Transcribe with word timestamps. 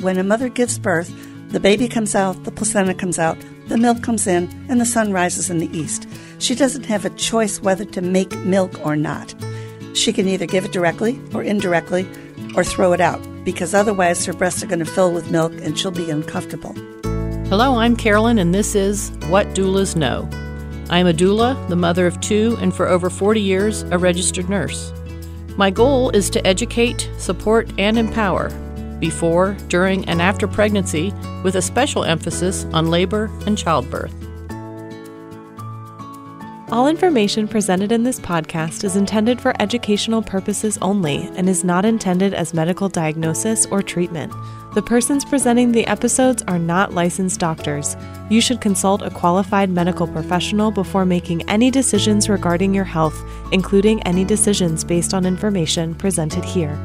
when 0.00 0.18
a 0.18 0.24
mother 0.24 0.48
gives 0.48 0.78
birth, 0.78 1.12
the 1.48 1.60
baby 1.60 1.88
comes 1.88 2.14
out, 2.14 2.44
the 2.44 2.50
placenta 2.50 2.92
comes 2.92 3.18
out, 3.18 3.38
the 3.68 3.78
milk 3.78 4.02
comes 4.02 4.26
in, 4.26 4.48
and 4.68 4.80
the 4.80 4.86
sun 4.86 5.12
rises 5.12 5.48
in 5.48 5.58
the 5.58 5.74
east. 5.76 6.06
She 6.38 6.54
doesn't 6.54 6.84
have 6.84 7.04
a 7.04 7.10
choice 7.10 7.60
whether 7.60 7.84
to 7.86 8.02
make 8.02 8.36
milk 8.40 8.84
or 8.84 8.94
not. 8.94 9.34
She 9.94 10.12
can 10.12 10.28
either 10.28 10.46
give 10.46 10.64
it 10.64 10.72
directly 10.72 11.18
or 11.32 11.42
indirectly 11.42 12.06
or 12.54 12.62
throw 12.62 12.92
it 12.92 13.00
out 13.00 13.20
because 13.44 13.74
otherwise 13.74 14.26
her 14.26 14.32
breasts 14.34 14.62
are 14.62 14.66
going 14.66 14.80
to 14.80 14.84
fill 14.84 15.12
with 15.12 15.30
milk 15.30 15.52
and 15.62 15.78
she'll 15.78 15.90
be 15.90 16.10
uncomfortable. 16.10 16.74
Hello, 17.48 17.76
I'm 17.76 17.96
Carolyn, 17.96 18.38
and 18.38 18.54
this 18.54 18.74
is 18.74 19.10
What 19.28 19.46
Doulas 19.54 19.96
Know. 19.96 20.28
I 20.90 20.98
am 20.98 21.06
a 21.06 21.12
doula, 21.12 21.68
the 21.68 21.76
mother 21.76 22.06
of 22.06 22.20
two, 22.20 22.56
and 22.60 22.74
for 22.74 22.86
over 22.86 23.08
40 23.08 23.40
years, 23.40 23.82
a 23.84 23.98
registered 23.98 24.50
nurse. 24.50 24.92
My 25.56 25.70
goal 25.70 26.10
is 26.10 26.28
to 26.30 26.46
educate, 26.46 27.08
support, 27.16 27.70
and 27.78 27.98
empower 27.98 28.50
before, 29.00 29.56
during, 29.68 30.08
and 30.08 30.20
after 30.20 30.46
pregnancy, 30.46 31.12
with 31.42 31.56
a 31.56 31.62
special 31.62 32.04
emphasis 32.04 32.64
on 32.72 32.90
labor 32.90 33.30
and 33.46 33.56
childbirth. 33.56 34.14
All 36.72 36.88
information 36.88 37.46
presented 37.46 37.92
in 37.92 38.02
this 38.02 38.18
podcast 38.18 38.82
is 38.82 38.96
intended 38.96 39.40
for 39.40 39.54
educational 39.62 40.20
purposes 40.20 40.76
only 40.82 41.30
and 41.36 41.48
is 41.48 41.62
not 41.62 41.84
intended 41.84 42.34
as 42.34 42.52
medical 42.52 42.88
diagnosis 42.88 43.66
or 43.66 43.82
treatment. 43.82 44.32
The 44.74 44.82
persons 44.82 45.24
presenting 45.24 45.70
the 45.70 45.86
episodes 45.86 46.42
are 46.48 46.58
not 46.58 46.92
licensed 46.92 47.38
doctors. 47.38 47.96
You 48.30 48.40
should 48.40 48.60
consult 48.60 49.02
a 49.02 49.10
qualified 49.10 49.70
medical 49.70 50.08
professional 50.08 50.72
before 50.72 51.06
making 51.06 51.48
any 51.48 51.70
decisions 51.70 52.28
regarding 52.28 52.74
your 52.74 52.84
health, 52.84 53.16
including 53.52 54.02
any 54.02 54.24
decisions 54.24 54.82
based 54.82 55.14
on 55.14 55.24
information 55.24 55.94
presented 55.94 56.44
here. 56.44 56.76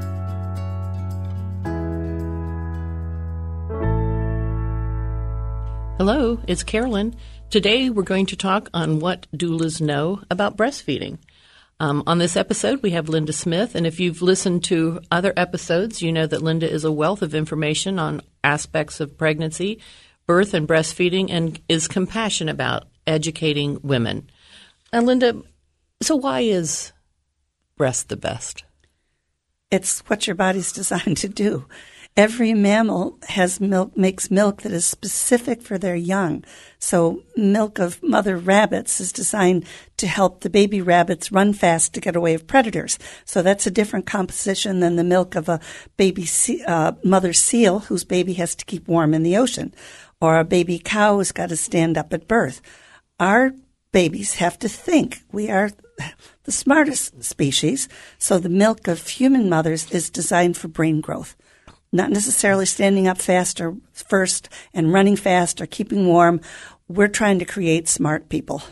It's 6.48 6.64
Carolyn. 6.64 7.16
Today 7.52 7.92
we're 7.92 8.02
going 8.02 8.26
to 8.28 8.36
talk 8.36 8.68
on 8.74 9.00
what 9.00 9.28
doulas 9.32 9.80
know 9.80 10.24
about 10.32 10.58
breastfeeding. 10.58 11.20
Um, 11.80 12.02
on 12.08 12.18
this 12.18 12.36
episode, 12.36 12.82
we 12.82 12.92
have 12.92 13.10
Linda 13.10 13.32
Smith, 13.32 13.76
and 13.76 13.86
if 13.86 14.00
you've 14.00 14.24
listened 14.24 14.64
to 14.66 15.02
other 15.12 15.34
episodes, 15.38 16.02
you 16.02 16.12
know 16.12 16.26
that 16.26 16.42
Linda 16.42 16.70
is 16.70 16.84
a 16.84 16.92
wealth 16.92 17.22
of 17.22 17.36
information 17.36 18.00
on 18.00 18.22
aspects 18.44 19.00
of 19.00 19.20
pregnancy, 19.20 19.80
birth, 20.26 20.56
and 20.56 20.68
breastfeeding, 20.68 21.30
and 21.30 21.62
is 21.70 21.88
compassionate 21.88 22.54
about 22.54 22.88
educating 23.06 23.80
women. 23.84 24.30
And 24.92 25.06
Linda, 25.06 25.44
so 26.02 26.16
why 26.16 26.42
is 26.42 26.92
breast 27.78 28.10
the 28.10 28.18
best? 28.18 28.64
It's 29.70 30.00
what 30.02 30.26
your 30.26 30.36
body's 30.36 30.72
designed 30.74 31.18
to 31.18 31.30
do. 31.30 31.68
Every 32.18 32.54
mammal 32.54 33.18
has 33.30 33.62
milk, 33.62 33.96
makes 33.96 34.30
milk 34.30 34.64
that 34.64 34.74
is 34.74 34.84
specific 34.84 35.62
for 35.62 35.78
their 35.78 35.96
young. 35.96 36.44
So 36.78 37.24
milk 37.38 37.80
of 37.80 38.04
mother 38.04 38.36
rabbits 38.36 39.00
is 39.00 39.14
designed 39.14 39.66
to 39.96 40.08
help 40.08 40.42
the 40.42 40.50
baby 40.50 40.82
rabbits 40.82 41.32
run 41.32 41.54
fast 41.54 41.94
to 41.94 42.02
get 42.02 42.18
away 42.18 42.34
of 42.34 42.48
predators. 42.48 43.00
So 43.24 43.42
that's 43.42 43.66
a 43.66 43.72
different 43.72 44.08
composition 44.08 44.82
than 44.82 44.98
the 44.98 45.06
milk 45.06 45.36
of 45.36 45.48
a 45.48 45.62
baby 45.96 46.28
uh, 46.68 46.94
mother 47.02 47.32
seal 47.32 47.80
whose 47.80 48.04
baby 48.04 48.34
has 48.34 48.56
to 48.56 48.66
keep 48.66 48.90
warm 48.90 49.14
in 49.14 49.24
the 49.24 49.38
ocean, 49.38 49.74
or 50.20 50.38
a 50.38 50.44
baby 50.44 50.82
cow 50.84 51.16
who's 51.16 51.32
got 51.32 51.48
to 51.48 51.56
stand 51.56 51.98
up 51.98 52.12
at 52.12 52.28
birth. 52.28 52.62
Our 53.22 53.54
babies 53.94 54.34
have 54.36 54.60
to 54.60 54.68
think. 54.68 55.22
We 55.32 55.50
are 55.50 55.72
the 56.44 56.52
smartest 56.52 57.24
species. 57.24 57.88
So 58.18 58.38
the 58.38 58.50
milk 58.50 58.90
of 58.90 59.08
human 59.08 59.48
mothers 59.48 59.90
is 59.94 60.10
designed 60.10 60.58
for 60.58 60.68
brain 60.68 61.00
growth 61.00 61.38
not 61.92 62.10
necessarily 62.10 62.66
standing 62.66 63.08
up 63.08 63.18
faster 63.18 63.76
first 63.94 64.50
and 64.74 64.94
running 64.94 65.16
fast 65.16 65.62
or 65.62 65.66
keeping 65.66 66.08
warm. 66.08 66.42
We're 66.88 67.08
trying 67.08 67.40
to 67.40 67.46
create 67.46 67.88
smart 67.88 68.30
people. 68.30 68.64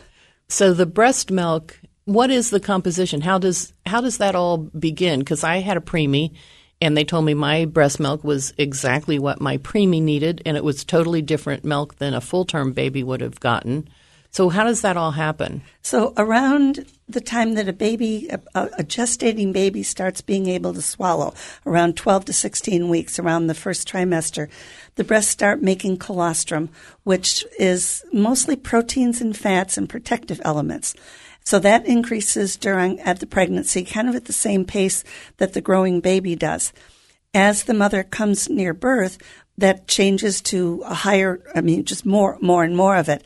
So 0.48 0.74
the 0.74 0.86
breast 0.86 1.30
milk, 1.30 1.78
what 2.04 2.30
is 2.30 2.50
the 2.50 2.60
composition? 2.60 3.20
How 3.20 3.38
does 3.38 3.72
how 3.86 4.00
does 4.00 4.18
that 4.18 4.34
all 4.34 4.58
begin? 4.58 5.20
Because 5.20 5.44
I 5.44 5.58
had 5.58 5.76
a 5.76 5.80
preemie, 5.80 6.34
and 6.80 6.96
they 6.96 7.04
told 7.04 7.24
me 7.24 7.34
my 7.34 7.66
breast 7.66 8.00
milk 8.00 8.24
was 8.24 8.52
exactly 8.58 9.18
what 9.18 9.40
my 9.40 9.58
preemie 9.58 10.02
needed, 10.02 10.42
and 10.44 10.56
it 10.56 10.64
was 10.64 10.84
totally 10.84 11.22
different 11.22 11.64
milk 11.64 11.96
than 11.96 12.14
a 12.14 12.20
full 12.20 12.44
term 12.44 12.72
baby 12.72 13.02
would 13.02 13.20
have 13.20 13.38
gotten. 13.40 13.88
So 14.32 14.48
how 14.48 14.64
does 14.64 14.82
that 14.82 14.96
all 14.96 15.10
happen? 15.10 15.62
So 15.82 16.14
around 16.16 16.86
the 17.08 17.20
time 17.20 17.54
that 17.54 17.68
a 17.68 17.72
baby, 17.72 18.28
a, 18.30 18.40
a, 18.54 18.84
gestating 18.84 19.52
baby 19.52 19.82
starts 19.82 20.20
being 20.20 20.46
able 20.46 20.72
to 20.74 20.82
swallow, 20.82 21.34
around 21.66 21.96
12 21.96 22.26
to 22.26 22.32
16 22.32 22.88
weeks, 22.88 23.18
around 23.18 23.48
the 23.48 23.54
first 23.54 23.88
trimester, 23.88 24.48
the 24.94 25.02
breasts 25.02 25.32
start 25.32 25.62
making 25.62 25.96
colostrum, 25.96 26.68
which 27.02 27.44
is 27.58 28.04
mostly 28.12 28.54
proteins 28.54 29.20
and 29.20 29.36
fats 29.36 29.76
and 29.76 29.88
protective 29.88 30.40
elements. 30.44 30.94
So 31.44 31.58
that 31.58 31.86
increases 31.86 32.56
during 32.56 33.00
at 33.00 33.18
the 33.18 33.26
pregnancy, 33.26 33.84
kind 33.84 34.08
of 34.08 34.14
at 34.14 34.26
the 34.26 34.32
same 34.32 34.64
pace 34.64 35.02
that 35.38 35.54
the 35.54 35.60
growing 35.60 36.00
baby 36.00 36.36
does. 36.36 36.72
As 37.34 37.64
the 37.64 37.74
mother 37.74 38.04
comes 38.04 38.48
near 38.48 38.74
birth, 38.74 39.18
that 39.58 39.88
changes 39.88 40.40
to 40.42 40.82
a 40.86 40.94
higher, 40.94 41.40
I 41.54 41.60
mean, 41.60 41.84
just 41.84 42.06
more, 42.06 42.38
more 42.40 42.62
and 42.62 42.76
more 42.76 42.96
of 42.96 43.08
it. 43.08 43.24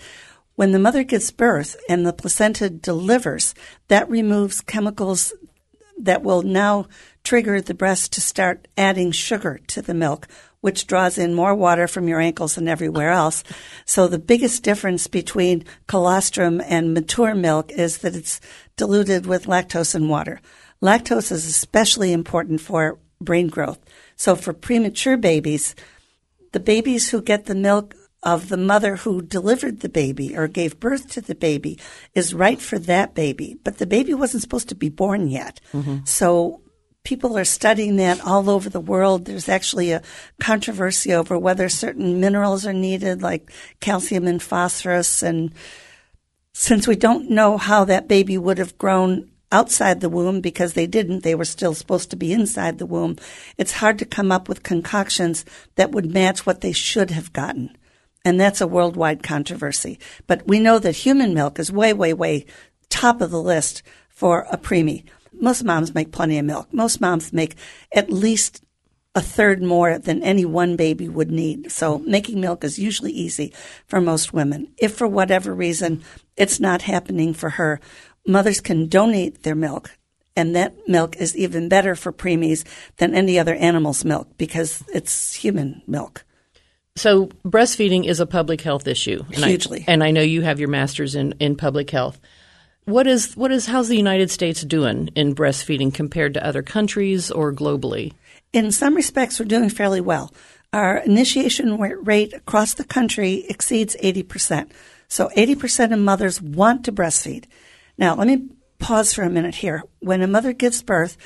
When 0.56 0.70
the 0.70 0.78
mother 0.78 1.02
gives 1.02 1.30
birth 1.32 1.76
and 1.88 2.06
the 2.06 2.12
placenta 2.12 2.70
delivers, 2.70 3.54
that 3.88 4.08
removes 4.08 4.60
chemicals 4.60 5.32
that 5.98 6.22
will 6.22 6.42
now 6.42 6.86
trigger 7.24 7.60
the 7.60 7.74
breast 7.74 8.12
to 8.12 8.20
start 8.20 8.68
adding 8.76 9.10
sugar 9.10 9.58
to 9.68 9.82
the 9.82 9.94
milk, 9.94 10.28
which 10.60 10.86
draws 10.86 11.18
in 11.18 11.34
more 11.34 11.54
water 11.54 11.88
from 11.88 12.06
your 12.06 12.20
ankles 12.20 12.56
and 12.56 12.68
everywhere 12.68 13.10
else. 13.10 13.42
So 13.84 14.06
the 14.06 14.18
biggest 14.18 14.62
difference 14.62 15.06
between 15.08 15.64
colostrum 15.86 16.60
and 16.60 16.94
mature 16.94 17.34
milk 17.34 17.72
is 17.72 17.98
that 17.98 18.14
it's 18.14 18.40
diluted 18.76 19.26
with 19.26 19.46
lactose 19.46 19.94
and 19.94 20.08
water. 20.08 20.40
Lactose 20.80 21.32
is 21.32 21.46
especially 21.46 22.12
important 22.12 22.60
for 22.60 22.98
brain 23.20 23.48
growth. 23.48 23.78
So 24.16 24.36
for 24.36 24.52
premature 24.52 25.16
babies, 25.16 25.74
the 26.52 26.60
babies 26.60 27.10
who 27.10 27.22
get 27.22 27.46
the 27.46 27.54
milk 27.54 27.94
of 28.24 28.48
the 28.48 28.56
mother 28.56 28.96
who 28.96 29.22
delivered 29.22 29.80
the 29.80 29.88
baby 29.88 30.36
or 30.36 30.48
gave 30.48 30.80
birth 30.80 31.10
to 31.10 31.20
the 31.20 31.34
baby 31.34 31.78
is 32.14 32.34
right 32.34 32.60
for 32.60 32.78
that 32.78 33.14
baby, 33.14 33.56
but 33.62 33.78
the 33.78 33.86
baby 33.86 34.14
wasn't 34.14 34.42
supposed 34.42 34.70
to 34.70 34.74
be 34.74 34.88
born 34.88 35.28
yet. 35.28 35.60
Mm-hmm. 35.72 35.98
So 36.04 36.62
people 37.04 37.36
are 37.36 37.44
studying 37.44 37.96
that 37.96 38.24
all 38.24 38.48
over 38.48 38.70
the 38.70 38.80
world. 38.80 39.26
There's 39.26 39.48
actually 39.48 39.92
a 39.92 40.02
controversy 40.40 41.12
over 41.12 41.38
whether 41.38 41.68
certain 41.68 42.18
minerals 42.18 42.66
are 42.66 42.72
needed, 42.72 43.22
like 43.22 43.52
calcium 43.80 44.26
and 44.26 44.42
phosphorus. 44.42 45.22
And 45.22 45.52
since 46.54 46.88
we 46.88 46.96
don't 46.96 47.30
know 47.30 47.58
how 47.58 47.84
that 47.84 48.08
baby 48.08 48.38
would 48.38 48.56
have 48.56 48.78
grown 48.78 49.30
outside 49.52 50.00
the 50.00 50.08
womb 50.08 50.40
because 50.40 50.72
they 50.72 50.86
didn't, 50.86 51.22
they 51.22 51.34
were 51.34 51.44
still 51.44 51.74
supposed 51.74 52.10
to 52.10 52.16
be 52.16 52.32
inside 52.32 52.78
the 52.78 52.86
womb, 52.86 53.16
it's 53.58 53.72
hard 53.72 53.98
to 53.98 54.06
come 54.06 54.32
up 54.32 54.48
with 54.48 54.62
concoctions 54.62 55.44
that 55.76 55.92
would 55.92 56.12
match 56.12 56.46
what 56.46 56.62
they 56.62 56.72
should 56.72 57.10
have 57.10 57.32
gotten. 57.32 57.76
And 58.24 58.40
that's 58.40 58.60
a 58.60 58.66
worldwide 58.66 59.22
controversy. 59.22 59.98
But 60.26 60.46
we 60.48 60.58
know 60.58 60.78
that 60.78 60.96
human 60.96 61.34
milk 61.34 61.58
is 61.58 61.70
way, 61.70 61.92
way, 61.92 62.14
way 62.14 62.46
top 62.88 63.20
of 63.20 63.30
the 63.30 63.42
list 63.42 63.82
for 64.08 64.46
a 64.50 64.56
preemie. 64.56 65.04
Most 65.32 65.64
moms 65.64 65.94
make 65.94 66.12
plenty 66.12 66.38
of 66.38 66.46
milk. 66.46 66.72
Most 66.72 67.00
moms 67.00 67.32
make 67.32 67.56
at 67.92 68.10
least 68.10 68.64
a 69.14 69.20
third 69.20 69.62
more 69.62 69.98
than 69.98 70.22
any 70.22 70.44
one 70.44 70.76
baby 70.76 71.08
would 71.08 71.30
need. 71.30 71.70
So 71.70 71.98
making 72.00 72.40
milk 72.40 72.64
is 72.64 72.78
usually 72.78 73.12
easy 73.12 73.52
for 73.86 74.00
most 74.00 74.32
women. 74.32 74.72
If 74.76 74.94
for 74.94 75.06
whatever 75.06 75.54
reason 75.54 76.02
it's 76.36 76.58
not 76.58 76.82
happening 76.82 77.32
for 77.32 77.50
her, 77.50 77.80
mothers 78.26 78.60
can 78.60 78.88
donate 78.88 79.42
their 79.42 79.54
milk. 79.54 79.96
And 80.36 80.56
that 80.56 80.74
milk 80.88 81.16
is 81.16 81.36
even 81.36 81.68
better 81.68 81.94
for 81.94 82.12
preemies 82.12 82.64
than 82.96 83.14
any 83.14 83.38
other 83.38 83.54
animal's 83.54 84.04
milk 84.04 84.28
because 84.36 84.82
it's 84.92 85.34
human 85.34 85.82
milk. 85.86 86.24
So 86.96 87.26
breastfeeding 87.44 88.06
is 88.06 88.20
a 88.20 88.26
public 88.26 88.60
health 88.60 88.86
issue. 88.86 89.24
And 89.32 89.44
Hugely. 89.44 89.84
I, 89.86 89.92
and 89.92 90.04
I 90.04 90.10
know 90.10 90.22
you 90.22 90.42
have 90.42 90.60
your 90.60 90.68
master's 90.68 91.14
in, 91.14 91.32
in 91.40 91.56
public 91.56 91.90
health. 91.90 92.20
What 92.84 93.06
is 93.06 93.34
what 93.34 93.50
is 93.50 93.66
how's 93.66 93.88
the 93.88 93.96
United 93.96 94.30
States 94.30 94.62
doing 94.62 95.08
in 95.14 95.34
breastfeeding 95.34 95.92
compared 95.92 96.34
to 96.34 96.46
other 96.46 96.62
countries 96.62 97.30
or 97.30 97.52
globally? 97.52 98.12
In 98.52 98.70
some 98.70 98.94
respects, 98.94 99.40
we're 99.40 99.46
doing 99.46 99.70
fairly 99.70 100.02
well. 100.02 100.32
Our 100.72 100.98
initiation 100.98 101.78
rate 101.78 102.34
across 102.34 102.74
the 102.74 102.84
country 102.84 103.46
exceeds 103.48 103.96
80%. 104.02 104.70
So 105.08 105.28
80% 105.36 105.92
of 105.92 105.98
mothers 105.98 106.42
want 106.42 106.84
to 106.84 106.92
breastfeed. 106.92 107.46
Now, 107.96 108.16
let 108.16 108.26
me 108.26 108.48
pause 108.78 109.14
for 109.14 109.22
a 109.22 109.30
minute 109.30 109.54
here. 109.54 109.82
When 110.00 110.20
a 110.20 110.26
mother 110.26 110.52
gives 110.52 110.82
birth, 110.82 111.16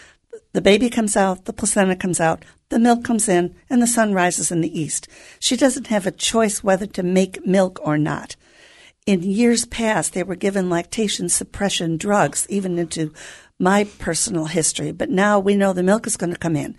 the 0.52 0.60
baby 0.60 0.90
comes 0.90 1.16
out, 1.16 1.46
the 1.46 1.52
placenta 1.52 1.96
comes 1.96 2.20
out, 2.20 2.44
the 2.70 2.78
milk 2.78 3.04
comes 3.04 3.28
in, 3.28 3.54
and 3.70 3.80
the 3.80 3.86
sun 3.86 4.12
rises 4.12 4.50
in 4.50 4.60
the 4.60 4.80
east. 4.80 5.08
She 5.38 5.56
doesn't 5.56 5.86
have 5.86 6.06
a 6.06 6.10
choice 6.10 6.62
whether 6.62 6.86
to 6.86 7.02
make 7.02 7.46
milk 7.46 7.80
or 7.82 7.96
not. 7.96 8.36
In 9.06 9.22
years 9.22 9.64
past, 9.64 10.12
they 10.12 10.22
were 10.22 10.34
given 10.34 10.68
lactation 10.68 11.28
suppression 11.28 11.96
drugs, 11.96 12.46
even 12.50 12.78
into 12.78 13.12
my 13.58 13.84
personal 13.98 14.46
history. 14.46 14.92
But 14.92 15.10
now 15.10 15.38
we 15.38 15.56
know 15.56 15.72
the 15.72 15.82
milk 15.82 16.06
is 16.06 16.16
going 16.16 16.32
to 16.32 16.38
come 16.38 16.56
in. 16.56 16.76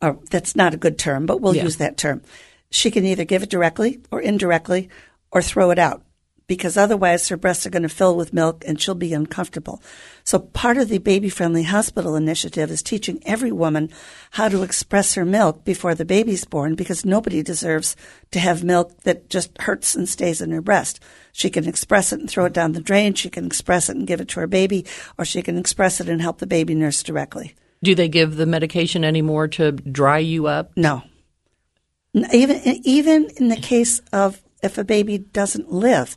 Or 0.00 0.18
that's 0.30 0.54
not 0.54 0.74
a 0.74 0.78
good 0.78 0.98
term, 0.98 1.26
but 1.26 1.40
we'll 1.40 1.56
yeah. 1.56 1.64
use 1.64 1.76
that 1.76 1.96
term. 1.96 2.22
she 2.70 2.90
can 2.90 3.04
either 3.04 3.24
give 3.24 3.42
it 3.42 3.50
directly 3.50 4.00
or 4.10 4.20
indirectly 4.20 4.88
or 5.30 5.42
throw 5.42 5.70
it 5.70 5.78
out 5.78 6.02
because 6.46 6.76
otherwise 6.76 7.28
her 7.28 7.36
breasts 7.36 7.66
are 7.66 7.70
going 7.70 7.82
to 7.82 7.88
fill 7.88 8.16
with 8.16 8.32
milk 8.32 8.64
and 8.66 8.80
she'll 8.80 8.94
be 8.94 9.14
uncomfortable. 9.14 9.82
So 10.24 10.38
part 10.38 10.76
of 10.76 10.88
the 10.88 10.98
baby 10.98 11.28
friendly 11.28 11.62
hospital 11.62 12.16
initiative 12.16 12.70
is 12.70 12.82
teaching 12.82 13.22
every 13.24 13.52
woman 13.52 13.90
how 14.32 14.48
to 14.48 14.62
express 14.62 15.14
her 15.14 15.24
milk 15.24 15.64
before 15.64 15.94
the 15.94 16.04
baby's 16.04 16.44
born 16.44 16.74
because 16.74 17.04
nobody 17.04 17.42
deserves 17.42 17.96
to 18.30 18.38
have 18.38 18.64
milk 18.64 19.02
that 19.02 19.30
just 19.30 19.56
hurts 19.60 19.94
and 19.94 20.08
stays 20.08 20.40
in 20.40 20.50
her 20.50 20.62
breast. 20.62 21.00
She 21.32 21.50
can 21.50 21.66
express 21.66 22.12
it 22.12 22.20
and 22.20 22.28
throw 22.28 22.44
it 22.44 22.52
down 22.52 22.72
the 22.72 22.80
drain. 22.80 23.14
She 23.14 23.30
can 23.30 23.46
express 23.46 23.88
it 23.88 23.96
and 23.96 24.06
give 24.06 24.20
it 24.20 24.28
to 24.28 24.40
her 24.40 24.46
baby 24.46 24.84
or 25.18 25.24
she 25.24 25.42
can 25.42 25.56
express 25.56 26.00
it 26.00 26.08
and 26.08 26.20
help 26.20 26.38
the 26.38 26.46
baby 26.46 26.74
nurse 26.74 27.02
directly. 27.02 27.54
Do 27.82 27.94
they 27.94 28.08
give 28.08 28.36
the 28.36 28.46
medication 28.46 29.04
anymore 29.04 29.48
to 29.48 29.72
dry 29.72 30.18
you 30.18 30.46
up? 30.46 30.72
No. 30.76 31.02
Even 32.14 32.60
even 32.84 33.30
in 33.38 33.48
the 33.48 33.56
case 33.56 34.00
of 34.12 34.42
if 34.62 34.78
a 34.78 34.84
baby 34.84 35.18
doesn't 35.18 35.72
live, 35.72 36.16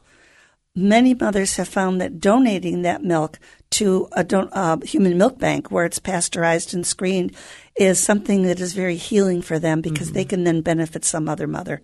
many 0.76 1.14
mothers 1.14 1.56
have 1.56 1.68
found 1.68 2.02
that 2.02 2.20
donating 2.20 2.82
that 2.82 3.04
milk 3.04 3.40
to 3.72 4.08
a 4.12 4.24
don- 4.24 4.50
uh, 4.52 4.78
human 4.82 5.18
milk 5.18 5.40
bank 5.40 5.72
where 5.72 5.86
it's 5.86 6.00
pasteurized 6.00 6.74
and 6.74 6.86
screened 6.86 7.36
is 7.78 8.00
something 8.00 8.44
that 8.44 8.60
is 8.60 8.74
very 8.74 8.96
healing 8.96 9.42
for 9.42 9.60
them 9.60 9.82
because 9.82 10.08
mm-hmm. 10.08 10.16
they 10.16 10.26
can 10.26 10.44
then 10.44 10.62
benefit 10.62 11.06
some 11.06 11.28
other 11.28 11.48
mother. 11.48 11.82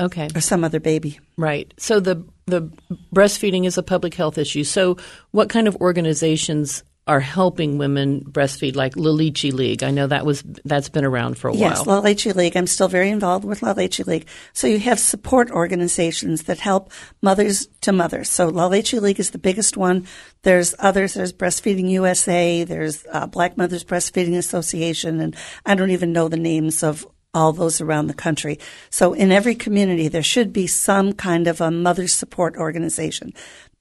Okay. 0.00 0.28
Or 0.34 0.40
some 0.40 0.64
other 0.64 0.80
baby. 0.80 1.20
Right. 1.36 1.72
So 1.78 2.00
the 2.00 2.26
the 2.46 2.70
breastfeeding 3.14 3.64
is 3.64 3.78
a 3.78 3.82
public 3.82 4.14
health 4.14 4.38
issue. 4.38 4.64
So 4.64 4.96
what 5.30 5.48
kind 5.48 5.68
of 5.68 5.76
organizations 5.76 6.82
are 7.06 7.20
helping 7.20 7.76
women 7.76 8.22
breastfeed, 8.22 8.76
like 8.76 8.96
La 8.96 9.10
Leche 9.10 9.52
League. 9.52 9.82
I 9.82 9.90
know 9.90 10.06
that 10.06 10.24
was 10.24 10.42
that's 10.64 10.88
been 10.88 11.04
around 11.04 11.36
for 11.36 11.48
a 11.48 11.54
yes, 11.54 11.60
while. 11.60 11.70
Yes, 11.70 11.86
La 11.86 11.98
Leche 11.98 12.34
League. 12.34 12.56
I'm 12.56 12.66
still 12.66 12.88
very 12.88 13.10
involved 13.10 13.44
with 13.44 13.62
La 13.62 13.72
Leche 13.72 14.06
League. 14.06 14.26
So 14.54 14.66
you 14.66 14.78
have 14.78 14.98
support 14.98 15.50
organizations 15.50 16.44
that 16.44 16.58
help 16.58 16.90
mothers 17.20 17.66
to 17.82 17.92
mothers. 17.92 18.30
So 18.30 18.48
La 18.48 18.66
Leche 18.66 18.94
League 18.94 19.20
is 19.20 19.30
the 19.30 19.38
biggest 19.38 19.76
one. 19.76 20.06
There's 20.42 20.74
others. 20.78 21.14
There's 21.14 21.32
Breastfeeding 21.32 21.90
USA. 21.90 22.64
There's 22.64 23.04
uh, 23.12 23.26
Black 23.26 23.58
Mothers 23.58 23.84
Breastfeeding 23.84 24.36
Association, 24.38 25.20
and 25.20 25.36
I 25.66 25.74
don't 25.74 25.90
even 25.90 26.12
know 26.12 26.28
the 26.28 26.38
names 26.38 26.82
of 26.82 27.06
all 27.34 27.52
those 27.52 27.80
around 27.80 28.06
the 28.06 28.14
country. 28.14 28.58
So 28.90 29.12
in 29.12 29.32
every 29.32 29.56
community, 29.56 30.08
there 30.08 30.22
should 30.22 30.52
be 30.52 30.66
some 30.66 31.12
kind 31.12 31.48
of 31.48 31.60
a 31.60 31.70
mother 31.70 32.06
support 32.06 32.56
organization. 32.56 33.34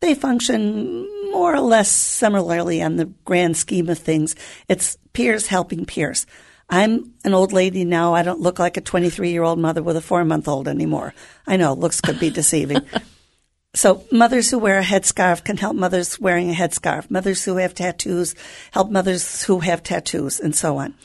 They 0.04 0.16
function 0.16 1.08
more 1.32 1.56
or 1.56 1.62
less 1.62 1.90
similarly 1.90 2.84
on 2.84 2.98
the 2.98 3.06
grand 3.24 3.56
scheme 3.56 3.88
of 3.88 3.98
things. 3.98 4.36
It's 4.68 4.98
peers 5.14 5.48
helping 5.48 5.86
peers. 5.86 6.28
I'm 6.70 7.14
an 7.24 7.34
old 7.34 7.54
lady 7.54 7.86
now. 7.86 8.14
I 8.14 8.22
don't 8.24 8.42
look 8.42 8.60
like 8.60 8.76
a 8.76 8.82
23 8.82 9.32
year 9.32 9.44
old 9.44 9.60
mother 9.60 9.82
with 9.82 9.96
a 9.96 10.02
four 10.02 10.26
month 10.26 10.50
old 10.50 10.68
anymore. 10.68 11.14
I 11.48 11.56
know 11.56 11.74
looks 11.74 12.02
could 12.02 12.20
be 12.20 12.30
deceiving. 12.30 12.82
so 13.76 14.04
mothers 14.12 14.52
who 14.52 14.60
wear 14.60 14.78
a 14.78 14.84
headscarf 14.84 15.42
can 15.46 15.56
help 15.56 15.78
mothers 15.78 16.20
wearing 16.20 16.50
a 16.50 16.54
headscarf. 16.54 17.10
Mothers 17.10 17.46
who 17.46 17.56
have 17.56 17.74
tattoos 17.74 18.36
help 18.72 18.92
mothers 18.92 19.44
who 19.44 19.60
have 19.60 19.84
tattoos 19.84 20.38
and 20.38 20.54
so 20.54 20.80
on. 20.80 20.96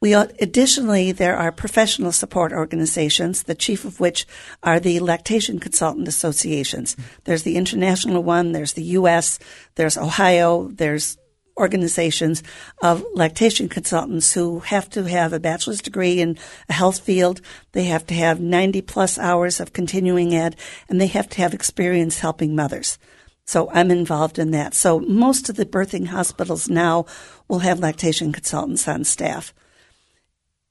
We 0.00 0.14
additionally, 0.14 1.12
there 1.12 1.36
are 1.36 1.52
professional 1.52 2.10
support 2.10 2.52
organizations, 2.52 3.42
the 3.42 3.54
chief 3.54 3.84
of 3.84 4.00
which 4.00 4.26
are 4.62 4.80
the 4.80 4.98
lactation 5.00 5.60
consultant 5.60 6.08
associations. 6.08 6.96
There's 7.24 7.42
the 7.42 7.56
international 7.56 8.22
one, 8.22 8.52
there's 8.52 8.72
the 8.72 8.82
U.S., 8.82 9.38
there's 9.74 9.98
Ohio, 9.98 10.68
there's 10.68 11.18
organizations 11.58 12.42
of 12.82 13.04
lactation 13.12 13.68
consultants 13.68 14.32
who 14.32 14.60
have 14.60 14.88
to 14.88 15.02
have 15.02 15.34
a 15.34 15.40
bachelor's 15.40 15.82
degree 15.82 16.18
in 16.18 16.38
a 16.70 16.72
health 16.72 17.00
field. 17.00 17.42
They 17.72 17.84
have 17.84 18.06
to 18.06 18.14
have 18.14 18.40
90 18.40 18.80
plus 18.80 19.18
hours 19.18 19.60
of 19.60 19.74
continuing 19.74 20.34
ed 20.34 20.56
and 20.88 20.98
they 20.98 21.08
have 21.08 21.28
to 21.28 21.42
have 21.42 21.52
experience 21.52 22.20
helping 22.20 22.56
mothers. 22.56 22.98
So 23.44 23.68
I'm 23.70 23.90
involved 23.90 24.38
in 24.38 24.52
that. 24.52 24.72
So 24.72 25.00
most 25.00 25.50
of 25.50 25.56
the 25.56 25.66
birthing 25.66 26.06
hospitals 26.06 26.70
now 26.70 27.04
will 27.48 27.58
have 27.58 27.80
lactation 27.80 28.32
consultants 28.32 28.88
on 28.88 29.04
staff. 29.04 29.52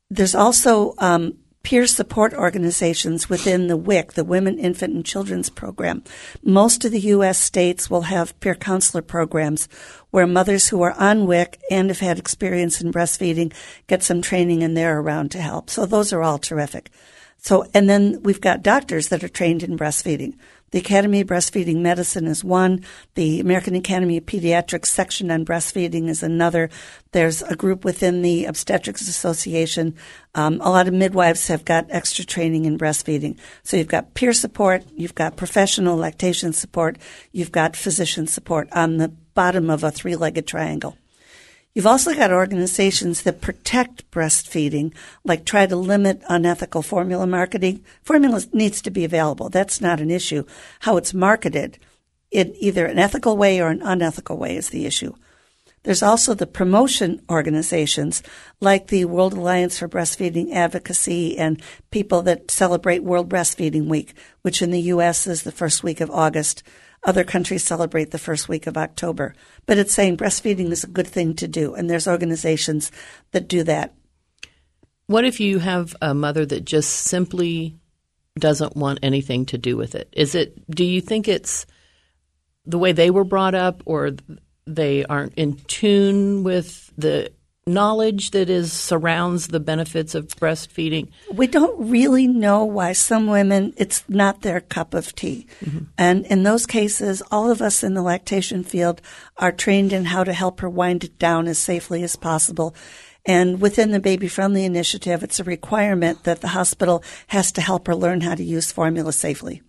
There's 0.10 0.36
also 0.36 0.96
um, 0.98 1.38
peer 1.64 1.86
support 1.86 2.34
organizations 2.34 3.30
within 3.30 3.68
the 3.68 3.78
WIC, 3.78 4.14
the 4.14 4.24
Women, 4.24 4.58
Infant, 4.58 4.96
and 4.96 5.06
Children's 5.06 5.50
Program. 5.50 6.04
Most 6.42 6.86
of 6.86 6.92
the 6.92 7.00
U.S. 7.02 7.38
states 7.38 7.90
will 7.90 8.02
have 8.02 8.40
peer 8.40 8.56
counselor 8.56 9.02
programs 9.02 9.68
where 10.10 10.26
mothers 10.26 10.70
who 10.70 10.82
are 10.82 10.94
on 10.94 11.28
WIC 11.28 11.60
and 11.70 11.90
have 11.90 12.00
had 12.00 12.18
experience 12.18 12.82
in 12.82 12.92
breastfeeding 12.92 13.54
get 13.88 14.02
some 14.02 14.22
training 14.22 14.64
and 14.64 14.76
they're 14.76 15.00
around 15.00 15.30
to 15.32 15.42
help. 15.42 15.70
So 15.70 15.86
those 15.86 16.12
are 16.12 16.24
all 16.24 16.40
terrific. 16.40 16.90
So, 17.38 17.66
and 17.74 17.90
then 17.90 18.22
we've 18.24 18.42
got 18.42 18.64
doctors 18.64 19.10
that 19.10 19.24
are 19.24 19.30
trained 19.30 19.64
in 19.64 19.78
breastfeeding. 19.78 20.36
The 20.72 20.80
Academy 20.80 21.22
of 21.22 21.28
Breastfeeding 21.28 21.78
Medicine 21.78 22.28
is 22.28 22.44
one. 22.44 22.86
The 23.16 23.40
American 23.40 23.74
Academy 23.76 24.18
of 24.18 24.26
Pediatrics 24.26 24.86
section 24.86 25.32
on 25.32 25.44
breastfeeding 25.44 26.10
is 26.10 26.22
another. 26.22 26.70
There's 27.12 27.42
a 27.42 27.56
group 27.56 27.84
within 27.84 28.22
the 28.22 28.46
Obstetrics 28.46 29.08
Association. 29.08 29.96
Um, 30.36 30.62
a 30.62 30.70
lot 30.70 30.88
of 30.88 30.94
midwives 30.94 31.48
have 31.48 31.66
got 31.66 31.88
extra 31.90 32.24
training 32.24 32.66
in 32.66 32.78
breastfeeding. 32.78 33.40
So 33.64 33.78
you've 33.78 33.88
got 33.88 34.14
peer 34.14 34.34
support, 34.34 34.84
you've 34.96 35.16
got 35.16 35.38
professional 35.38 35.98
lactation 35.98 36.54
support, 36.54 37.00
you've 37.32 37.52
got 37.52 37.76
physician 37.76 38.28
support 38.28 38.70
on 38.72 38.98
the 38.98 39.10
bottom 39.34 39.72
of 39.72 39.84
a 39.84 39.90
three-legged 39.90 40.46
triangle. 40.46 40.99
You've 41.80 41.88
also 41.88 42.14
got 42.14 42.34
organizations 42.34 43.22
that 43.22 43.40
protect 43.40 44.12
breastfeeding, 44.12 44.94
like 45.24 45.46
try 45.46 45.66
to 45.66 45.78
limit 45.78 46.22
unethical 46.28 46.82
formula 46.82 47.26
marketing. 47.26 47.86
Formula 48.04 48.42
needs 48.52 48.82
to 48.82 48.92
be 48.92 49.06
available. 49.06 49.48
That's 49.48 49.80
not 49.80 50.02
an 50.02 50.12
issue. 50.12 50.44
How 50.82 50.98
it's 50.98 51.14
marketed 51.14 51.80
in 52.32 52.54
either 52.60 52.86
an 52.86 53.00
ethical 53.00 53.38
way 53.38 53.62
or 53.62 53.70
an 53.70 53.82
unethical 53.82 54.36
way 54.36 54.58
is 54.58 54.72
the 54.72 54.86
issue. 54.86 55.14
There's 55.84 56.04
also 56.04 56.34
the 56.34 56.48
promotion 56.48 57.22
organizations 57.30 58.22
like 58.60 58.88
the 58.88 59.06
World 59.06 59.34
Alliance 59.34 59.80
for 59.80 59.88
Breastfeeding 59.88 60.54
Advocacy 60.54 61.38
and 61.38 61.62
people 61.90 62.22
that 62.24 62.52
celebrate 62.52 63.04
World 63.04 63.30
Breastfeeding 63.30 63.88
Week, 63.88 64.14
which 64.42 64.62
in 64.62 64.72
the 64.72 64.82
U.S. 64.82 65.26
is 65.26 65.44
the 65.44 65.52
first 65.52 65.84
week 65.84 66.02
of 66.02 66.12
August. 66.12 66.64
Other 67.04 67.24
countries 67.24 67.64
celebrate 67.64 68.12
the 68.12 68.18
first 68.18 68.50
week 68.50 68.68
of 68.68 68.78
October. 68.78 69.34
But 69.66 69.78
it's 69.78 69.94
saying 69.94 70.18
breastfeeding 70.18 70.72
is 70.72 70.84
a 70.84 70.88
good 70.88 71.08
thing 71.08 71.34
to 71.36 71.48
do, 71.48 71.74
and 71.74 71.90
there's 71.90 72.08
organizations 72.08 72.92
that 73.32 73.48
do 73.48 73.64
that. 73.64 73.94
What 75.08 75.26
if 75.26 75.40
you 75.40 75.60
have 75.60 75.96
a 76.02 76.14
mother 76.14 76.46
that 76.46 76.66
just 76.66 76.90
simply 76.90 77.80
doesn't 78.38 78.76
want 78.76 79.00
anything 79.02 79.46
to 79.48 79.58
do 79.58 79.78
with 79.78 79.96
it? 79.96 80.10
Is 80.12 80.36
it 80.36 80.70
do 80.70 80.84
you 80.84 81.02
think 81.02 81.28
it's 81.28 81.66
the 82.66 82.78
way 82.78 82.92
they 82.92 83.10
were 83.10 83.24
brought 83.24 83.56
up 83.56 83.82
or 83.86 84.12
they 84.76 85.06
aren't 85.06 85.34
in 85.36 85.56
tune 85.68 86.44
with 86.44 86.92
the 86.98 87.32
knowledge 87.70 88.32
that 88.32 88.50
is 88.50 88.74
surrounds 88.74 89.48
the 89.48 89.60
benefits 89.60 90.16
of 90.16 90.28
breastfeeding? 90.28 91.10
We 91.32 91.48
don't 91.48 91.90
really 91.90 92.28
know 92.28 92.66
why 92.66 92.94
some 92.94 93.28
women 93.28 93.74
it's 93.78 94.04
not 94.10 94.42
their 94.42 94.60
cup 94.60 94.94
of 94.94 95.16
tea. 95.16 95.48
Mm-hmm. 95.64 95.86
And 95.98 96.26
in 96.26 96.44
those 96.44 96.66
cases, 96.66 97.22
all 97.32 97.52
of 97.52 97.62
us 97.62 97.84
in 97.84 97.94
the 97.94 98.02
lactation 98.02 98.64
field 98.64 99.02
are 99.38 99.52
trained 99.52 99.94
in 99.94 100.06
how 100.06 100.24
to 100.24 100.34
help 100.34 100.60
her 100.60 100.70
wind 100.70 101.04
it 101.04 101.20
down 101.20 101.48
as 101.48 101.58
safely 101.58 102.04
as 102.04 102.16
possible. 102.16 102.76
And 103.26 103.62
within 103.62 103.92
the 103.92 104.00
Baby 104.00 104.28
Friendly 104.28 104.66
Initiative, 104.66 105.24
it's 105.24 105.40
a 105.40 105.44
requirement 105.44 106.24
that 106.24 106.42
the 106.42 106.48
hospital 106.48 107.04
has 107.28 107.52
to 107.54 107.62
help 107.62 107.88
her 107.88 107.96
learn 107.96 108.22
how 108.22 108.36
to 108.36 108.44
use 108.44 108.72
formula 108.72 109.14
safely. 109.14 109.62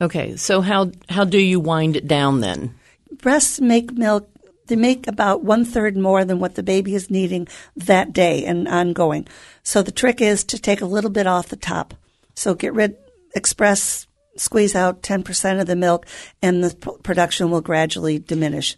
Okay, 0.00 0.36
so 0.36 0.60
how 0.60 0.90
how 1.08 1.24
do 1.24 1.38
you 1.38 1.60
wind 1.60 1.96
it 1.96 2.08
down 2.08 2.40
then? 2.40 2.74
Breasts 3.18 3.60
make 3.60 3.92
milk 3.92 4.28
they 4.66 4.76
make 4.76 5.06
about 5.06 5.44
one 5.44 5.64
third 5.64 5.96
more 5.96 6.24
than 6.24 6.38
what 6.38 6.54
the 6.54 6.62
baby 6.62 6.94
is 6.94 7.10
needing 7.10 7.48
that 7.76 8.12
day 8.12 8.44
and 8.44 8.66
ongoing. 8.68 9.26
So 9.62 9.82
the 9.82 9.92
trick 9.92 10.20
is 10.20 10.44
to 10.44 10.58
take 10.58 10.80
a 10.80 10.86
little 10.86 11.10
bit 11.10 11.26
off 11.26 11.48
the 11.48 11.56
top. 11.56 11.94
So 12.34 12.54
get 12.54 12.74
rid, 12.74 12.96
express, 13.34 14.06
squeeze 14.36 14.74
out 14.74 15.02
10% 15.02 15.60
of 15.60 15.66
the 15.66 15.76
milk 15.76 16.06
and 16.42 16.64
the 16.64 16.74
production 17.02 17.50
will 17.50 17.60
gradually 17.60 18.18
diminish. 18.18 18.76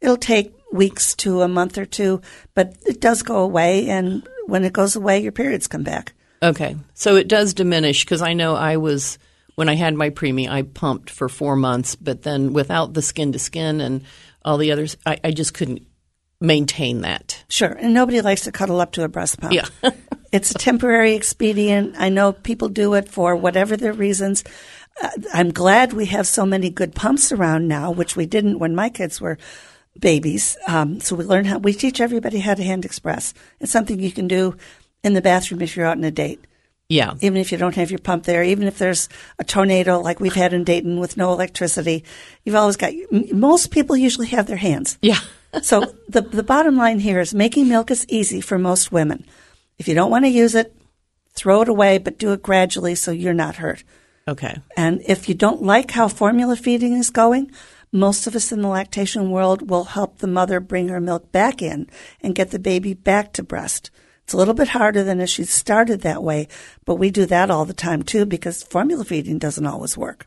It'll 0.00 0.16
take 0.16 0.54
weeks 0.72 1.14
to 1.16 1.42
a 1.42 1.48
month 1.48 1.78
or 1.78 1.86
two, 1.86 2.20
but 2.54 2.76
it 2.86 3.00
does 3.00 3.22
go 3.22 3.38
away. 3.38 3.88
And 3.88 4.28
when 4.46 4.64
it 4.64 4.72
goes 4.72 4.96
away, 4.96 5.20
your 5.20 5.32
periods 5.32 5.66
come 5.66 5.82
back. 5.82 6.12
Okay. 6.42 6.76
So 6.94 7.16
it 7.16 7.28
does 7.28 7.54
diminish 7.54 8.04
because 8.04 8.22
I 8.22 8.34
know 8.34 8.54
I 8.54 8.76
was, 8.76 9.18
when 9.54 9.68
I 9.68 9.74
had 9.74 9.94
my 9.94 10.10
preemie, 10.10 10.48
I 10.48 10.62
pumped 10.62 11.10
for 11.10 11.28
four 11.28 11.56
months, 11.56 11.96
but 11.96 12.22
then 12.22 12.52
without 12.52 12.94
the 12.94 13.02
skin 13.02 13.32
to 13.32 13.38
skin 13.38 13.80
and 13.80 14.02
all 14.48 14.56
the 14.56 14.72
others. 14.72 14.96
I, 15.04 15.20
I 15.22 15.30
just 15.30 15.52
couldn't 15.52 15.86
maintain 16.40 17.02
that. 17.02 17.44
Sure. 17.48 17.68
And 17.68 17.92
nobody 17.92 18.20
likes 18.22 18.42
to 18.42 18.52
cuddle 18.52 18.80
up 18.80 18.92
to 18.92 19.04
a 19.04 19.08
breast 19.08 19.40
pump. 19.40 19.52
Yeah. 19.52 19.68
it's 20.32 20.50
a 20.52 20.54
temporary 20.54 21.14
expedient. 21.14 21.96
I 21.98 22.08
know 22.08 22.32
people 22.32 22.68
do 22.68 22.94
it 22.94 23.08
for 23.08 23.36
whatever 23.36 23.76
their 23.76 23.92
reasons. 23.92 24.44
Uh, 25.02 25.10
I'm 25.34 25.52
glad 25.52 25.92
we 25.92 26.06
have 26.06 26.26
so 26.26 26.46
many 26.46 26.70
good 26.70 26.94
pumps 26.94 27.30
around 27.30 27.68
now, 27.68 27.90
which 27.90 28.16
we 28.16 28.24
didn't 28.24 28.58
when 28.58 28.74
my 28.74 28.88
kids 28.88 29.20
were 29.20 29.38
babies. 30.00 30.56
Um, 30.66 31.00
so 31.00 31.14
we 31.14 31.24
learn 31.24 31.44
how, 31.44 31.58
we 31.58 31.74
teach 31.74 32.00
everybody 32.00 32.38
how 32.38 32.54
to 32.54 32.62
hand 32.62 32.84
express. 32.84 33.34
It's 33.60 33.72
something 33.72 34.00
you 34.00 34.12
can 34.12 34.28
do 34.28 34.56
in 35.04 35.12
the 35.12 35.22
bathroom 35.22 35.60
if 35.60 35.76
you're 35.76 35.86
out 35.86 35.98
on 35.98 36.04
a 36.04 36.10
date. 36.10 36.42
Yeah. 36.88 37.14
Even 37.20 37.36
if 37.38 37.52
you 37.52 37.58
don't 37.58 37.74
have 37.74 37.90
your 37.90 37.98
pump 37.98 38.24
there, 38.24 38.42
even 38.42 38.66
if 38.66 38.78
there's 38.78 39.10
a 39.38 39.44
tornado 39.44 40.00
like 40.00 40.20
we've 40.20 40.34
had 40.34 40.54
in 40.54 40.64
Dayton 40.64 40.98
with 40.98 41.18
no 41.18 41.32
electricity, 41.32 42.04
you've 42.44 42.54
always 42.54 42.76
got, 42.76 42.92
most 43.10 43.70
people 43.70 43.94
usually 43.94 44.28
have 44.28 44.46
their 44.46 44.56
hands. 44.56 44.96
Yeah. 45.02 45.20
so 45.62 45.92
the, 46.08 46.22
the 46.22 46.42
bottom 46.42 46.76
line 46.76 46.98
here 46.98 47.20
is 47.20 47.34
making 47.34 47.68
milk 47.68 47.90
is 47.90 48.06
easy 48.08 48.40
for 48.40 48.58
most 48.58 48.90
women. 48.90 49.26
If 49.76 49.86
you 49.86 49.94
don't 49.94 50.10
want 50.10 50.24
to 50.24 50.30
use 50.30 50.54
it, 50.54 50.74
throw 51.34 51.62
it 51.62 51.68
away, 51.68 51.98
but 51.98 52.18
do 52.18 52.32
it 52.32 52.42
gradually 52.42 52.94
so 52.94 53.10
you're 53.10 53.34
not 53.34 53.56
hurt. 53.56 53.84
Okay. 54.26 54.58
And 54.76 55.02
if 55.06 55.28
you 55.28 55.34
don't 55.34 55.62
like 55.62 55.90
how 55.90 56.08
formula 56.08 56.56
feeding 56.56 56.94
is 56.94 57.10
going, 57.10 57.50
most 57.92 58.26
of 58.26 58.34
us 58.34 58.50
in 58.50 58.62
the 58.62 58.68
lactation 58.68 59.30
world 59.30 59.68
will 59.68 59.84
help 59.84 60.18
the 60.18 60.26
mother 60.26 60.58
bring 60.58 60.88
her 60.88 61.00
milk 61.00 61.32
back 61.32 61.60
in 61.62 61.88
and 62.22 62.34
get 62.34 62.50
the 62.50 62.58
baby 62.58 62.94
back 62.94 63.32
to 63.34 63.42
breast. 63.42 63.90
It's 64.28 64.34
a 64.34 64.36
little 64.36 64.52
bit 64.52 64.68
harder 64.68 65.04
than 65.04 65.22
if 65.22 65.30
she 65.30 65.44
started 65.44 66.02
that 66.02 66.22
way, 66.22 66.48
but 66.84 66.96
we 66.96 67.10
do 67.10 67.24
that 67.24 67.50
all 67.50 67.64
the 67.64 67.72
time 67.72 68.02
too 68.02 68.26
because 68.26 68.62
formula 68.62 69.02
feeding 69.02 69.38
doesn't 69.38 69.64
always 69.64 69.96
work. 69.96 70.26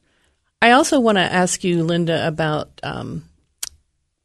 I 0.59 0.71
also 0.71 0.99
want 0.99 1.19
to 1.19 1.21
ask 1.21 1.63
you, 1.63 1.83
Linda, 1.83 2.27
about 2.27 2.71
um, 2.81 3.25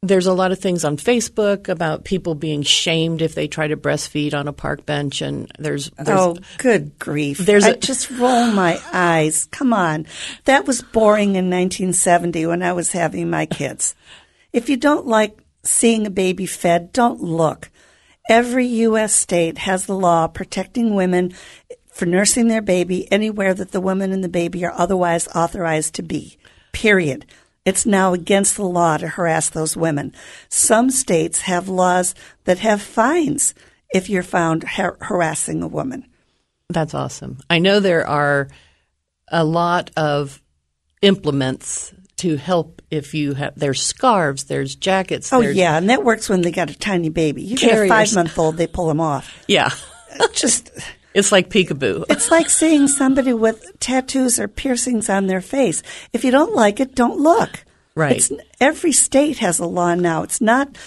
there's 0.01 0.25
a 0.25 0.33
lot 0.33 0.51
of 0.51 0.57
things 0.57 0.83
on 0.83 0.97
Facebook 0.97 1.69
about 1.69 2.05
people 2.05 2.33
being 2.33 2.63
shamed 2.63 3.21
if 3.21 3.35
they 3.35 3.47
try 3.47 3.67
to 3.67 3.77
breastfeed 3.77 4.33
on 4.33 4.47
a 4.47 4.51
park 4.51 4.83
bench, 4.83 5.21
and 5.21 5.51
there's, 5.59 5.91
there's 5.91 6.09
oh, 6.09 6.37
good 6.57 6.97
grief! 6.97 7.37
There's 7.37 7.65
I 7.65 7.73
a- 7.73 7.77
just 7.77 8.09
roll 8.09 8.47
my 8.47 8.81
eyes. 8.91 9.45
Come 9.51 9.73
on, 9.73 10.07
that 10.45 10.65
was 10.65 10.81
boring 10.81 11.35
in 11.35 11.51
1970 11.51 12.47
when 12.47 12.63
I 12.63 12.73
was 12.73 12.93
having 12.93 13.29
my 13.29 13.45
kids. 13.45 13.93
If 14.51 14.69
you 14.69 14.77
don't 14.77 15.05
like 15.05 15.37
seeing 15.61 16.07
a 16.07 16.09
baby 16.09 16.47
fed, 16.47 16.93
don't 16.93 17.21
look. 17.21 17.69
Every 18.29 18.65
U.S. 18.65 19.15
state 19.15 19.59
has 19.59 19.85
the 19.85 19.95
law 19.95 20.27
protecting 20.27 20.95
women 20.95 21.33
for 21.89 22.05
nursing 22.05 22.47
their 22.47 22.61
baby 22.61 23.09
anywhere 23.11 23.53
that 23.53 23.71
the 23.71 23.81
woman 23.81 24.11
and 24.11 24.23
the 24.23 24.29
baby 24.29 24.65
are 24.65 24.73
otherwise 24.73 25.27
authorized 25.29 25.95
to 25.95 26.03
be. 26.03 26.37
Period. 26.73 27.25
It's 27.63 27.85
now 27.85 28.13
against 28.13 28.55
the 28.55 28.65
law 28.65 28.97
to 28.97 29.07
harass 29.07 29.49
those 29.49 29.75
women. 29.75 30.13
Some 30.49 30.89
states 30.89 31.41
have 31.41 31.69
laws 31.69 32.15
that 32.43 32.59
have 32.59 32.81
fines 32.81 33.53
if 33.89 34.09
you're 34.09 34.23
found 34.23 34.63
har- 34.63 34.97
harassing 35.01 35.63
a 35.63 35.67
woman. 35.67 36.05
That's 36.69 36.93
awesome. 36.93 37.39
I 37.49 37.59
know 37.59 37.79
there 37.79 38.05
are 38.05 38.49
a 39.29 39.43
lot 39.43 39.91
of 39.95 40.41
implements 41.01 41.93
to 42.17 42.35
help 42.35 42.81
if 42.89 43.13
you 43.13 43.33
have 43.33 43.53
there's 43.55 43.81
scarves, 43.81 44.45
there's 44.45 44.75
jackets. 44.75 45.31
Oh 45.31 45.41
there's, 45.41 45.55
yeah, 45.55 45.77
and 45.77 45.89
that 45.89 46.03
works 46.03 46.29
when 46.29 46.41
they 46.41 46.51
got 46.51 46.69
a 46.69 46.77
tiny 46.77 47.09
baby. 47.09 47.43
You 47.43 47.57
get 47.57 47.85
a 47.85 47.87
five 47.87 48.13
month 48.13 48.37
old, 48.37 48.57
they 48.57 48.67
pull 48.67 48.87
them 48.87 49.01
off. 49.01 49.43
yeah. 49.47 49.69
Uh, 50.19 50.27
just 50.33 50.71
It's 51.17 51.31
like 51.31 51.49
peekaboo. 51.49 52.05
it's 52.09 52.29
like 52.29 52.47
seeing 52.47 52.87
somebody 52.87 53.33
with 53.33 53.79
tattoos 53.79 54.39
or 54.39 54.47
piercings 54.47 55.09
on 55.09 55.25
their 55.25 55.41
face. 55.41 55.81
If 56.13 56.23
you 56.23 56.29
don't 56.29 56.53
like 56.53 56.79
it, 56.79 56.93
don't 56.93 57.19
look. 57.19 57.65
Right. 57.95 58.17
It's, 58.17 58.31
every 58.61 58.91
state 58.91 59.39
has 59.39 59.57
a 59.57 59.65
law 59.65 59.95
now. 59.95 60.21
It's 60.21 60.41
not. 60.41 60.77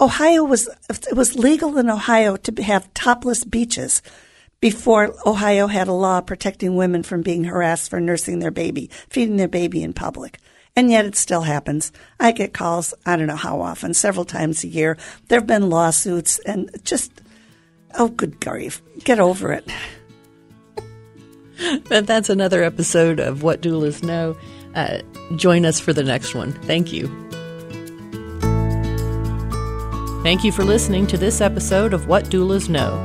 Ohio 0.00 0.42
was 0.42 0.68
it 0.88 1.14
was 1.16 1.36
legal 1.38 1.78
in 1.78 1.88
Ohio 1.88 2.34
to 2.34 2.62
have 2.64 2.92
topless 2.92 3.44
beaches 3.44 4.02
before 4.60 5.14
Ohio 5.24 5.68
had 5.68 5.86
a 5.86 5.92
law 5.92 6.20
protecting 6.20 6.74
women 6.74 7.04
from 7.04 7.22
being 7.22 7.44
harassed 7.44 7.88
for 7.88 8.00
nursing 8.00 8.40
their 8.40 8.50
baby, 8.50 8.90
feeding 9.10 9.36
their 9.36 9.46
baby 9.46 9.84
in 9.84 9.92
public. 9.92 10.38
And 10.74 10.90
yet 10.90 11.04
it 11.04 11.16
still 11.16 11.42
happens. 11.42 11.92
I 12.18 12.32
get 12.32 12.54
calls, 12.54 12.94
I 13.04 13.16
don't 13.16 13.26
know 13.26 13.36
how 13.36 13.60
often, 13.60 13.92
several 13.94 14.24
times 14.24 14.64
a 14.64 14.68
year. 14.68 14.96
There 15.28 15.38
have 15.38 15.46
been 15.46 15.68
lawsuits 15.68 16.38
and 16.40 16.70
just, 16.84 17.12
oh, 17.98 18.08
good 18.08 18.40
grief. 18.40 18.80
Get 19.04 19.20
over 19.20 19.52
it. 19.52 19.70
But 21.88 22.08
that's 22.08 22.28
another 22.28 22.64
episode 22.64 23.20
of 23.20 23.44
What 23.44 23.60
Doulas 23.60 24.02
Know. 24.02 24.36
Uh, 24.74 24.98
join 25.36 25.64
us 25.64 25.78
for 25.78 25.92
the 25.92 26.02
next 26.02 26.34
one. 26.34 26.50
Thank 26.62 26.92
you. 26.92 27.06
Thank 30.22 30.44
you 30.44 30.52
for 30.52 30.64
listening 30.64 31.06
to 31.08 31.18
this 31.18 31.40
episode 31.40 31.92
of 31.92 32.06
What 32.08 32.24
Doulas 32.24 32.68
Know. 32.68 32.98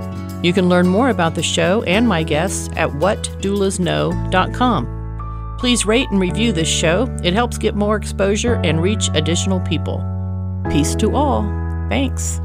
You 0.44 0.54
can 0.54 0.70
learn 0.70 0.88
more 0.88 1.10
about 1.10 1.36
the 1.36 1.44
show 1.44 1.84
and 1.84 2.08
my 2.08 2.24
guests 2.24 2.70
at 2.76 2.90
whatdoulasknow.com. 2.90 4.97
Please 5.58 5.86
rate 5.86 6.10
and 6.12 6.20
review 6.20 6.52
this 6.52 6.68
show. 6.68 7.08
It 7.24 7.34
helps 7.34 7.58
get 7.58 7.76
more 7.76 7.96
exposure 7.96 8.56
and 8.64 8.82
reach 8.82 9.10
additional 9.14 9.60
people. 9.62 10.04
Peace 10.70 10.96
to 10.96 11.16
all. 11.16 11.44
Thanks. 11.90 12.40